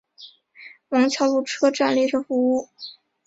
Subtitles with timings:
[0.89, 2.67] 王桥路车站列车服务。